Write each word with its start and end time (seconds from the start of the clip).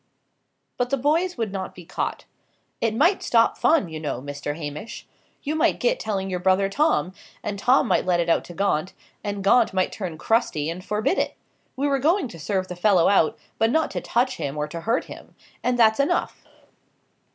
But 0.77 0.89
the 0.89 0.97
boys 0.97 1.37
would 1.37 1.51
not 1.51 1.75
be 1.75 1.85
caught. 1.85 2.25
"It 2.81 2.95
might 2.95 3.21
stop 3.21 3.55
fun, 3.55 3.87
you 3.87 3.99
know, 3.99 4.19
Mr. 4.19 4.57
Hamish. 4.57 5.05
You 5.43 5.53
might 5.53 5.79
get 5.79 5.99
telling 5.99 6.27
your 6.27 6.39
brother 6.39 6.69
Tom; 6.69 7.13
and 7.43 7.59
Tom 7.59 7.87
might 7.87 8.03
let 8.03 8.19
it 8.19 8.27
out 8.27 8.43
to 8.45 8.55
Gaunt; 8.55 8.93
and 9.23 9.43
Gaunt 9.43 9.75
might 9.75 9.91
turn 9.91 10.17
crusty 10.17 10.71
and 10.71 10.83
forbid 10.83 11.19
it. 11.19 11.35
We 11.75 11.87
were 11.87 11.99
going 11.99 12.27
to 12.29 12.39
serve 12.39 12.67
the 12.67 12.75
fellow 12.75 13.09
out; 13.09 13.37
but 13.59 13.69
not 13.69 13.91
to 13.91 14.01
touch 14.01 14.37
him 14.37 14.57
or 14.57 14.67
to 14.69 14.81
hurt 14.81 15.03
him; 15.03 15.35
and 15.63 15.77
that's 15.77 15.99
enough." 15.99 16.43